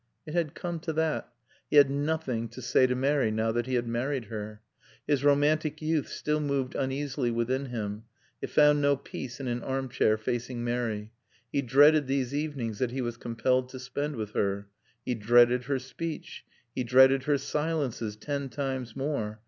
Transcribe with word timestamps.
It 0.25 0.33
had 0.33 0.55
come 0.55 0.79
to 0.79 0.93
that. 0.93 1.31
He 1.69 1.75
had 1.75 1.91
nothing 1.91 2.49
to 2.49 2.61
say 2.63 2.87
to 2.87 2.95
Mary 2.95 3.29
now 3.29 3.51
that 3.51 3.67
he 3.67 3.75
had 3.75 3.87
married 3.87 4.25
her. 4.33 4.59
His 5.05 5.23
romantic 5.23 5.79
youth 5.79 6.07
still 6.09 6.39
moved 6.39 6.73
uneasily 6.73 7.29
within 7.29 7.67
him; 7.67 8.05
it 8.41 8.49
found 8.49 8.81
no 8.81 8.95
peace 8.97 9.39
in 9.39 9.47
an 9.47 9.61
armchair, 9.61 10.17
facing 10.17 10.63
Mary. 10.63 11.11
He 11.51 11.61
dreaded 11.61 12.07
these 12.07 12.33
evenings 12.33 12.79
that 12.79 12.89
he 12.89 13.01
was 13.03 13.15
compelled 13.17 13.69
to 13.69 13.79
spend 13.79 14.15
with 14.15 14.31
her. 14.31 14.69
He 15.05 15.13
dreaded 15.13 15.65
her 15.65 15.77
speech. 15.77 16.45
He 16.73 16.83
dreaded 16.83 17.25
her 17.25 17.37
silences 17.37 18.15
ten 18.15 18.49
times 18.49 18.95
more. 18.95 19.39